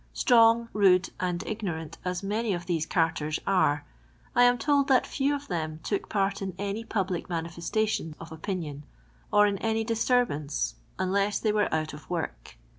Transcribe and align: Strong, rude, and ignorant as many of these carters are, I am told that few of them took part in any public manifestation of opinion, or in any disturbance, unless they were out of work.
Strong, 0.13 0.67
rude, 0.73 1.11
and 1.19 1.45
ignorant 1.45 1.99
as 2.03 2.23
many 2.23 2.53
of 2.55 2.65
these 2.65 2.87
carters 2.87 3.39
are, 3.45 3.85
I 4.35 4.45
am 4.45 4.57
told 4.57 4.87
that 4.87 5.05
few 5.05 5.35
of 5.35 5.47
them 5.47 5.79
took 5.83 6.09
part 6.09 6.41
in 6.41 6.55
any 6.57 6.83
public 6.83 7.29
manifestation 7.29 8.15
of 8.19 8.31
opinion, 8.31 8.81
or 9.31 9.45
in 9.45 9.59
any 9.59 9.83
disturbance, 9.83 10.73
unless 10.97 11.37
they 11.39 11.51
were 11.51 11.71
out 11.71 11.93
of 11.93 12.09
work. 12.09 12.55